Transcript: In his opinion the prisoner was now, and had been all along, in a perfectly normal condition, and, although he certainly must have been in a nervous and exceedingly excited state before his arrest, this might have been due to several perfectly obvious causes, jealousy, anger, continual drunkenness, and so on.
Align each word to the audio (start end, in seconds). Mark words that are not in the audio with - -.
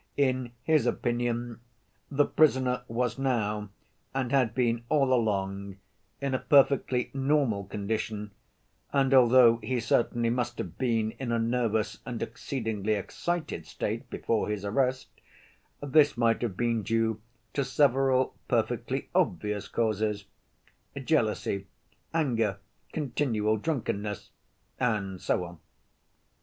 In 0.17 0.53
his 0.63 0.87
opinion 0.87 1.59
the 2.09 2.25
prisoner 2.25 2.81
was 2.87 3.19
now, 3.19 3.69
and 4.15 4.31
had 4.31 4.55
been 4.55 4.83
all 4.89 5.13
along, 5.13 5.77
in 6.19 6.33
a 6.33 6.39
perfectly 6.39 7.11
normal 7.13 7.65
condition, 7.65 8.31
and, 8.91 9.13
although 9.13 9.57
he 9.57 9.79
certainly 9.79 10.31
must 10.31 10.57
have 10.57 10.79
been 10.79 11.11
in 11.19 11.31
a 11.31 11.37
nervous 11.37 11.99
and 12.03 12.23
exceedingly 12.23 12.93
excited 12.93 13.67
state 13.67 14.09
before 14.09 14.49
his 14.49 14.65
arrest, 14.65 15.09
this 15.83 16.17
might 16.17 16.41
have 16.41 16.57
been 16.57 16.81
due 16.81 17.21
to 17.53 17.63
several 17.63 18.33
perfectly 18.47 19.07
obvious 19.13 19.67
causes, 19.67 20.25
jealousy, 21.03 21.67
anger, 22.11 22.57
continual 22.91 23.55
drunkenness, 23.55 24.31
and 24.79 25.21
so 25.21 25.43
on. 25.43 25.59